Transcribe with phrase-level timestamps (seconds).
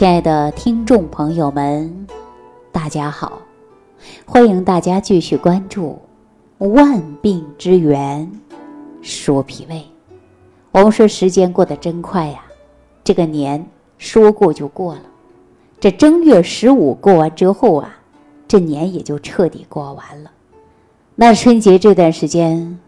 [0.00, 2.06] 亲爱的听众朋友们，
[2.72, 3.42] 大家好！
[4.24, 5.98] 欢迎大家继续关注
[6.68, 8.32] 《万病之源
[9.02, 9.76] 说脾胃》。
[10.70, 12.42] 我们说时间过得真快呀，
[13.04, 13.62] 这个年
[13.98, 15.02] 说过就过了。
[15.78, 17.94] 这正月十五过完之后啊，
[18.48, 20.30] 这年也就彻底过完了。
[21.14, 22.80] 那春节这段时间，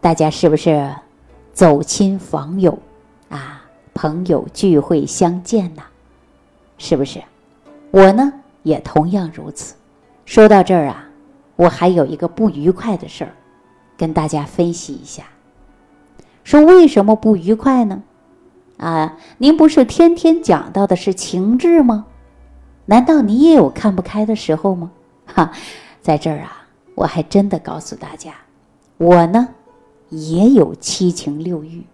[0.00, 0.92] 大家是不是
[1.52, 2.76] 走亲访友
[3.28, 3.62] 啊？
[3.94, 5.84] 朋友聚会相见呐？
[6.78, 7.22] 是不是？
[7.90, 9.74] 我呢也同样如此。
[10.24, 11.08] 说到这儿啊，
[11.54, 13.32] 我还有一个不愉快的事儿，
[13.96, 15.24] 跟大家分析一下。
[16.44, 18.02] 说为什么不愉快呢？
[18.76, 22.06] 啊，您不是天天讲到的是情志吗？
[22.84, 24.90] 难道你也有看不开的时候吗？
[25.26, 25.52] 哈，
[26.02, 28.34] 在这儿啊，我还真的告诉大家，
[28.98, 29.48] 我呢
[30.10, 31.84] 也有七情六欲，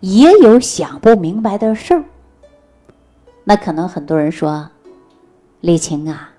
[0.00, 2.04] 也有想不明白的事儿。
[3.50, 4.70] 那可能很多人说，
[5.60, 6.30] 李晴啊，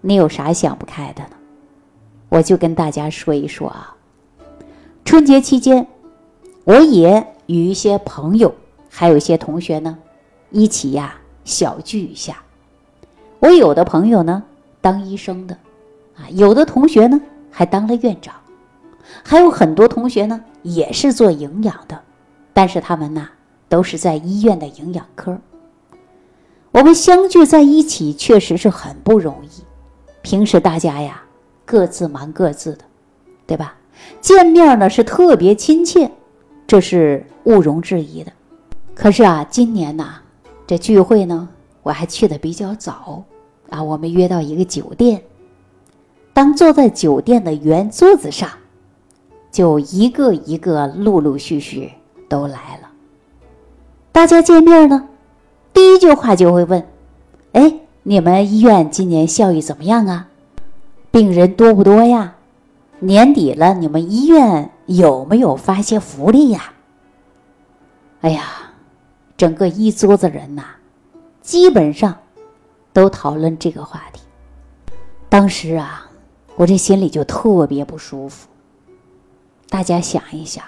[0.00, 1.30] 你有啥想不开的呢？
[2.28, 3.96] 我就跟大家说一说啊。
[5.04, 5.84] 春节期间，
[6.62, 8.54] 我也与一些朋友，
[8.88, 9.98] 还有一些同学呢，
[10.52, 12.36] 一起呀小聚一下。
[13.40, 14.40] 我有的朋友呢
[14.80, 15.58] 当医生的，
[16.14, 17.20] 啊，有的同学呢
[17.50, 18.36] 还当了院长，
[19.24, 22.00] 还有很多同学呢也是做营养的，
[22.52, 23.28] 但是他们呢
[23.68, 25.36] 都是在医院的营养科。
[26.72, 29.62] 我们相聚在一起，确实是很不容易。
[30.22, 31.22] 平时大家呀，
[31.66, 32.84] 各自忙各自的，
[33.46, 33.76] 对吧？
[34.22, 36.10] 见面呢是特别亲切，
[36.66, 38.32] 这是毋容置疑的。
[38.94, 40.14] 可是啊，今年呐，
[40.66, 41.46] 这聚会呢，
[41.82, 43.22] 我还去的比较早
[43.68, 43.82] 啊。
[43.82, 45.22] 我们约到一个酒店，
[46.32, 48.48] 当坐在酒店的圆桌子上，
[49.50, 51.92] 就一个一个陆陆续续
[52.30, 52.88] 都来了。
[54.10, 55.08] 大家见面呢。
[55.72, 56.86] 第一句话就会问
[57.52, 60.28] ：“哎，你们医院今年效益怎么样啊？
[61.10, 62.34] 病人多不多呀？
[63.00, 66.72] 年底了，你们医院有没有发些福利呀？”
[68.22, 68.72] 哎呀，
[69.36, 70.64] 整个一桌子人呐，
[71.40, 72.16] 基本上
[72.92, 74.22] 都讨论这个话题。
[75.28, 76.10] 当时啊，
[76.56, 78.48] 我这心里就特别不舒服。
[79.68, 80.62] 大家想一想，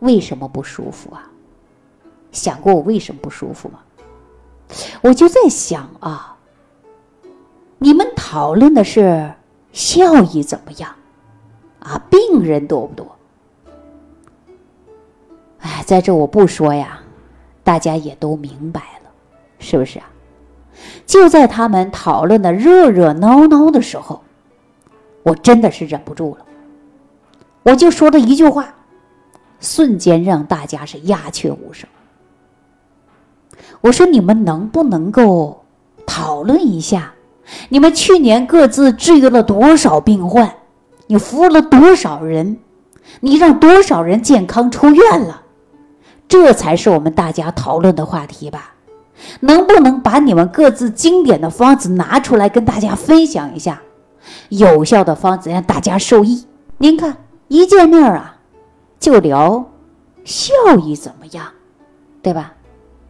[0.00, 1.30] 为什么不舒服啊？
[2.34, 3.78] 想过我为什么不舒服吗？
[5.02, 6.36] 我就在想啊，
[7.78, 9.32] 你们讨论的是
[9.72, 10.94] 效益怎么样
[11.78, 11.98] 啊？
[12.10, 13.16] 病人多不多？
[15.60, 17.00] 哎，在这我不说呀，
[17.62, 19.10] 大家也都明白了，
[19.58, 20.10] 是不是啊？
[21.06, 24.22] 就在他们讨论的热热闹闹的时候，
[25.22, 26.44] 我真的是忍不住了，
[27.62, 28.74] 我就说了一句话，
[29.60, 31.88] 瞬间让大家是鸦雀无声。
[33.82, 35.64] 我说：“你们能不能够
[36.06, 37.12] 讨论一下，
[37.68, 40.54] 你们去年各自治愈了多少病患？
[41.06, 42.58] 你服务了多少人？
[43.20, 45.42] 你让多少人健康出院了？
[46.26, 48.74] 这才是我们大家讨论的话题吧？
[49.40, 53.82] 能不能把你们各自经典的方子拿出来跟大家分享一下？
[54.48, 56.46] 有效的方子让大家受益。
[56.78, 57.18] 您看，
[57.48, 58.36] 一见面啊，
[58.98, 59.66] 就聊
[60.24, 60.52] 效
[60.82, 61.48] 益怎么样，
[62.22, 62.53] 对吧？”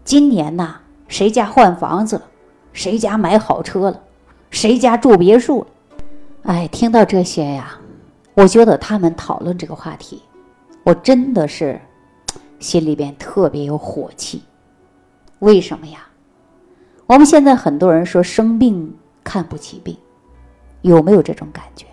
[0.05, 0.77] 今年呐，
[1.09, 2.23] 谁家换房子了？
[2.75, 4.01] 谁家买好车了？
[4.51, 5.67] 谁家住别墅了？
[6.43, 7.79] 哎，听到这些呀，
[8.35, 10.23] 我觉得他们讨论这个话题，
[10.83, 11.81] 我真的是
[12.61, 14.43] 心里边特别有火气。
[15.39, 16.07] 为什么呀？
[17.07, 18.95] 我们现在很多人说生病
[19.25, 19.97] 看不起病，
[20.83, 21.87] 有没有这种感觉？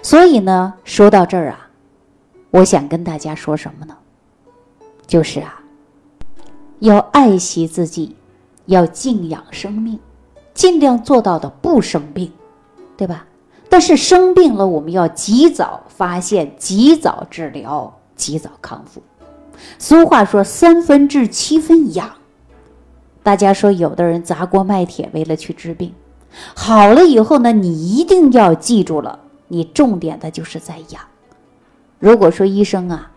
[0.00, 1.68] 所以呢，说到这儿啊，
[2.50, 3.96] 我想跟大家说什么呢？
[5.08, 5.60] 就是啊。
[6.78, 8.16] 要爱惜自己，
[8.66, 9.98] 要敬仰生命，
[10.54, 12.32] 尽量做到的不生病，
[12.96, 13.26] 对吧？
[13.68, 19.02] 但是生病了，我们要及早发现、及早治疗、及早康复。
[19.78, 22.10] 俗话说“三分治，七分养”。
[23.24, 25.92] 大家说，有的人砸锅卖铁为了去治病，
[26.54, 29.18] 好了以后呢，你一定要记住了，
[29.48, 31.02] 你重点的就是在养。
[31.98, 33.10] 如果说医生啊，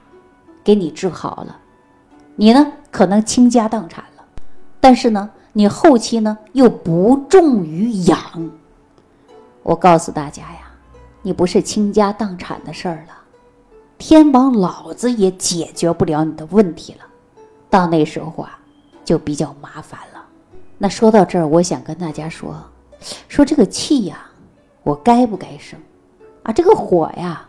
[0.64, 1.58] 给你治好了。
[2.40, 4.24] 你呢，可能倾家荡产了，
[4.80, 8.18] 但是呢，你后期呢又不重于养。
[9.62, 10.72] 我告诉大家呀，
[11.22, 13.14] 你不是倾家荡产的事儿了，
[13.98, 17.00] 天王老子也解决不了你的问题了。
[17.70, 18.58] 到那时候啊，
[19.04, 20.24] 就比较麻烦了。
[20.78, 22.56] 那说到这儿，我想跟大家说，
[23.28, 24.26] 说这个气呀，
[24.84, 25.78] 我该不该生？
[26.44, 27.46] 啊，这个火呀，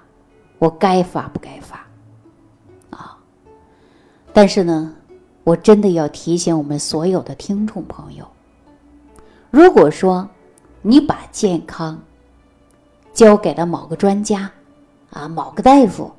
[0.59, 1.79] 我该发不该发？
[4.33, 4.95] 但是呢，
[5.45, 8.27] 我真的要提醒我们所有的听众朋友，
[9.51, 10.29] 如果说
[10.83, 12.01] 你把健康
[13.13, 14.51] 交给了某个专家，
[15.11, 16.11] 啊，某个大夫，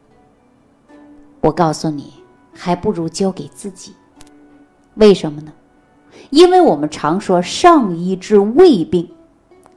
[1.40, 2.14] 我告诉你，
[2.54, 3.94] 还不如交给自己。
[4.96, 5.54] 为什么呢？
[6.30, 9.10] 因为我们常说“上医治未病”，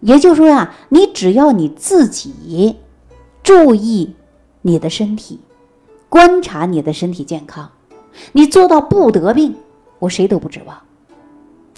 [0.00, 2.76] 也就是说呀，你只要你自己
[3.42, 4.14] 注意
[4.62, 5.40] 你的身体，
[6.08, 7.70] 观察你的身体健康，
[8.32, 9.54] 你做到不得病，
[9.98, 10.76] 我谁都不指望。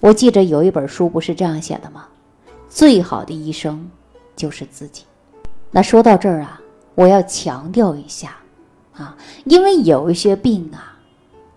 [0.00, 2.06] 我记着有一本书不是这样写的吗？
[2.68, 3.90] 最好的医生
[4.34, 5.04] 就是自己。
[5.70, 6.60] 那说到这儿啊，
[6.94, 8.36] 我要强调一下
[8.94, 10.96] 啊，因为有一些病啊，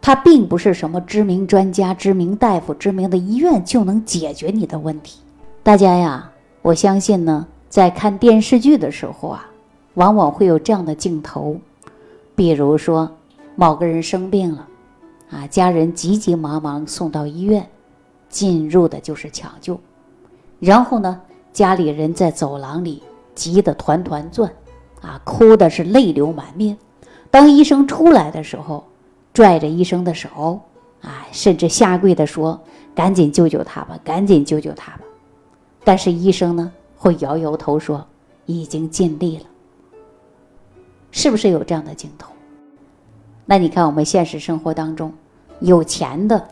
[0.02, 5.20] 它并不是什么知名专家、知名大夫、知名的医院就能解决你的问题。
[5.62, 9.50] 大家呀，我相信呢，在看电视剧的时候啊，
[9.96, 11.58] 往往会有这样的镜头，
[12.36, 13.12] 比如说
[13.56, 14.68] 某个人生病了，
[15.30, 17.68] 啊，家人急急忙忙送到医院。
[18.30, 19.80] 进入的就是抢救，
[20.60, 21.20] 然后呢，
[21.52, 23.02] 家里人在走廊里
[23.34, 24.54] 急得团团转，
[25.02, 26.78] 啊，哭的是泪流满面。
[27.32, 28.86] 当医生出来的时候，
[29.34, 30.62] 拽着医生的手，
[31.02, 32.62] 啊，甚至下跪的说
[32.94, 35.02] ：“赶紧救救他吧，赶紧救救他吧。”
[35.84, 38.06] 但是医生呢，会摇摇头说
[38.46, 39.46] ：“已经尽力了。”
[41.10, 42.32] 是不是有这样的镜头？
[43.50, 45.12] 那你看我们现实生活当中，
[45.60, 46.48] 有钱的。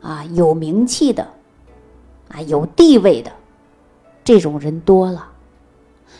[0.00, 1.26] 啊，有名气的，
[2.28, 3.32] 啊，有地位的，
[4.22, 5.26] 这种人多了。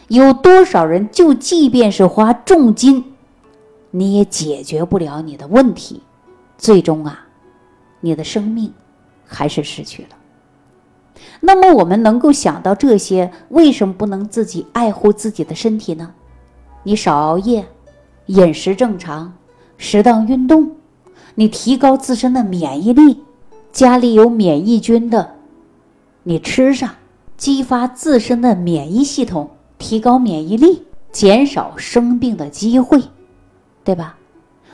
[0.09, 3.05] 有多少人就即便是花重金，
[3.93, 6.03] 你也解决不了你的问题，
[6.59, 7.25] 最终啊，
[8.01, 8.75] 你的生命
[9.25, 10.09] 还是失去了。
[11.39, 16.13] 那么我们能够想到这些，为什么不能自己爱护自己的身体呢？
[16.83, 17.65] 你少熬夜，
[18.27, 19.33] 饮食正常，
[19.79, 20.73] 适当运动，
[21.37, 23.23] 你提高自身的免疫力。
[23.71, 25.37] 家里有免疫菌的，
[26.25, 26.97] 你吃上，
[27.37, 30.83] 激发自身的免疫系统，提高免疫力，
[31.13, 33.01] 减少生病的机会，
[33.85, 34.17] 对吧？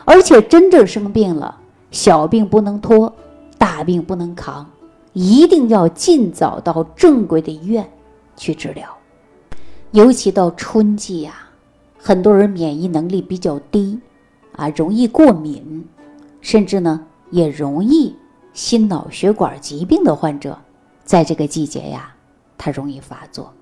[0.07, 1.61] 而且真正生病了，
[1.91, 3.13] 小病不能拖，
[3.59, 4.71] 大病不能扛，
[5.13, 7.87] 一定要尽早到正规的医院
[8.37, 8.89] 去治疗。
[9.91, 11.35] 尤其到春季呀，
[11.99, 13.99] 很多人免疫能力比较低，
[14.55, 15.87] 啊，容易过敏，
[16.41, 18.17] 甚至呢也容易。
[18.53, 20.57] 心脑血管疾病的患者，
[21.05, 22.15] 在这个季节呀，
[22.57, 23.53] 它容易发作，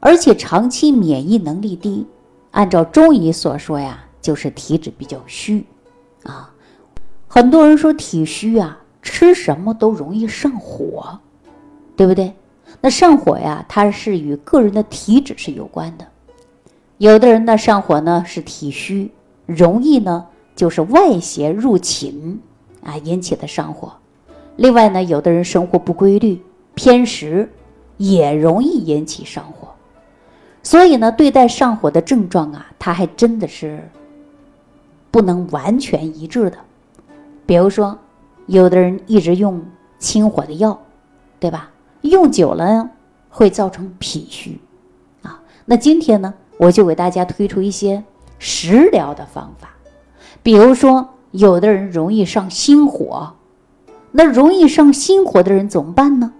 [0.00, 2.06] 而且长期免疫能力低，
[2.52, 5.66] 按照中医所说呀，就是体质比较虚，
[6.22, 6.50] 啊，
[7.28, 11.20] 很多人说体虚啊，吃什么都容易上火，
[11.94, 12.32] 对不对？
[12.80, 16.06] 那上火呀，它是与个人的体质是有关的，
[16.96, 19.10] 有的人呢上火呢是体虚，
[19.54, 20.26] 容易呢
[20.56, 22.40] 就是外邪入侵。
[22.84, 23.92] 啊，引起的上火。
[24.56, 26.42] 另外呢，有的人生活不规律、
[26.74, 27.48] 偏食，
[27.96, 29.68] 也容易引起上火。
[30.64, 33.88] 所以呢，对待上火的症状啊，它还真的是
[35.12, 36.58] 不能完全一致的。
[37.46, 37.96] 比如说，
[38.46, 39.62] 有的人一直用
[40.00, 40.76] 清火的药，
[41.38, 41.70] 对吧？
[42.00, 42.90] 用久了
[43.30, 44.58] 会造成脾虚
[45.22, 45.40] 啊。
[45.66, 48.02] 那今天呢，我就给大家推出一些
[48.42, 49.70] 食疗的方法，
[50.42, 51.08] 比如说。
[51.30, 53.32] 有的人容易上心火，
[54.10, 56.34] 那容易上心火的人怎么办呢？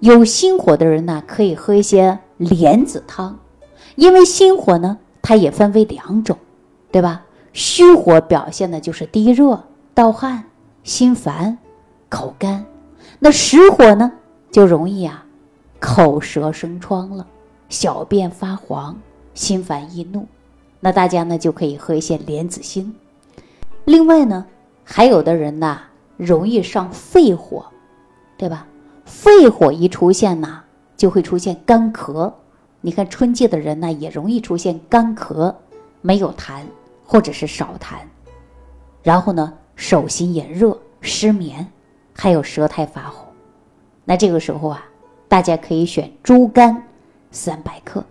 [0.00, 3.38] 有心火的人呢，可以喝一些莲子汤，
[3.96, 6.36] 因为心火呢，它也分为两种，
[6.92, 7.24] 对吧？
[7.54, 9.64] 虚火表现的就是低热、
[9.94, 10.44] 盗汗、
[10.84, 11.56] 心烦、
[12.10, 12.66] 口干；
[13.20, 14.12] 那实火呢，
[14.50, 15.24] 就容易啊，
[15.80, 17.26] 口舌生疮了，
[17.70, 18.94] 小便发黄，
[19.32, 20.26] 心烦易怒。
[20.80, 22.94] 那大家呢，就可以喝一些莲子心。
[23.84, 24.46] 另外呢，
[24.84, 25.80] 还有的人呐，
[26.16, 27.66] 容易上肺火，
[28.36, 28.66] 对吧？
[29.04, 30.62] 肺火一出现呢，
[30.96, 32.32] 就会出现干咳。
[32.80, 35.54] 你看春季的人呢，也容易出现干咳，
[36.00, 36.60] 没有痰
[37.04, 37.96] 或者是少痰。
[39.02, 41.66] 然后呢，手心也热、失眠，
[42.14, 43.26] 还有舌苔发红。
[44.04, 44.84] 那这个时候啊，
[45.28, 46.84] 大家可以选猪肝
[47.30, 48.04] 三百克，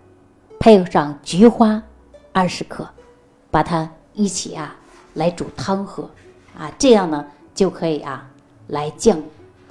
[0.60, 1.82] 配上菊花
[2.38, 2.88] 二十克，
[3.50, 4.76] 把它一起啊。
[5.16, 6.08] 来煮汤喝，
[6.56, 7.26] 啊，这样呢
[7.56, 8.30] 就可以啊，
[8.68, 9.20] 来降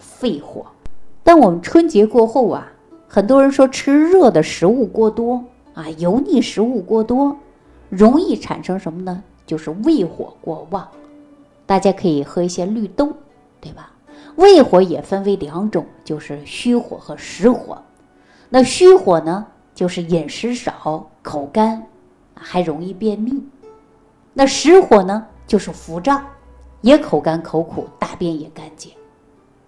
[0.00, 0.66] 肺火。
[1.22, 2.66] 但我们春节过后啊，
[3.06, 5.44] 很多人说吃热的食物过多
[5.74, 7.36] 啊，油腻食物过多，
[7.88, 9.22] 容易产生什么呢？
[9.46, 10.88] 就是胃火过旺。
[11.66, 13.12] 大家可以喝一些绿豆，
[13.60, 13.92] 对吧？
[14.34, 17.80] 胃火也分为两种，就是虚火和实火。
[18.48, 21.86] 那虚火呢，就是饮食少、口干，
[22.36, 23.42] 还容易便秘。
[24.32, 25.26] 那实火呢？
[25.46, 26.26] 就是腹胀，
[26.80, 28.90] 也口干口苦，大便也干结，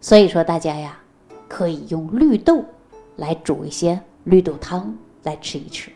[0.01, 0.99] 所以说大家呀，
[1.49, 2.65] 可以用绿豆
[3.15, 5.93] 来煮一些绿豆汤来吃一吃，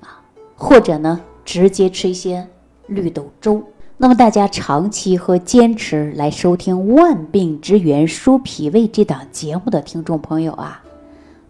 [0.00, 0.20] 啊，
[0.56, 2.44] 或者呢直接吃一些
[2.88, 3.62] 绿豆粥。
[3.96, 10.82] 那么大家长期和坚持来收听《万病之源舒脾胃》这档节目的听众朋友啊，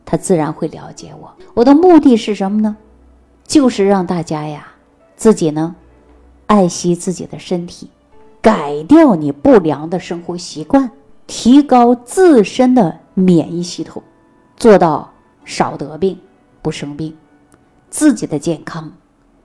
[0.04, 1.34] 他自然会了解我。
[1.54, 2.76] 我的目的是什么呢？
[3.50, 4.68] 就是让大家呀
[5.16, 5.74] 自己呢
[6.46, 7.90] 爱惜自己的身体，
[8.40, 10.88] 改掉你不良的生活习惯，
[11.26, 14.00] 提高自身的免疫系统，
[14.56, 15.12] 做到
[15.44, 16.16] 少得病、
[16.62, 17.16] 不生病，
[17.88, 18.92] 自己的健康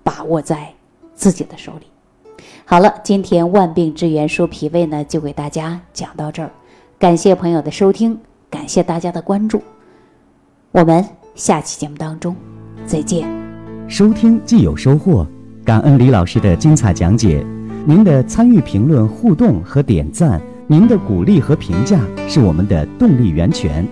[0.04, 0.72] 把握在
[1.16, 1.88] 自己的手里。
[2.64, 6.52] 好了，今天万病之源说脾胃呢，就给大家讲到这儿。
[7.00, 8.20] 感谢朋友的收听，
[8.52, 9.64] 感谢大家的关注。
[10.72, 12.36] 我们下期节目当中
[12.86, 13.45] 再见。
[13.88, 15.26] 收听既有收获，
[15.64, 17.46] 感恩李老师的精彩讲解。
[17.86, 23.88] 您的参与、评论、互动和点赞，您的鼓励和评价是我们的动力源泉。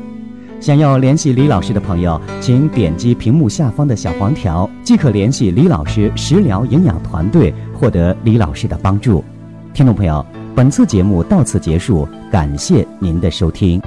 [0.60, 9.24] 想要联系李老师的朋友，请点击屏幕下方的小黄条，即可联系李老师食疗营养团队，获得李老师的帮助。
[9.76, 13.80] 听众朋友，本次节目到此结束，感谢您的收听。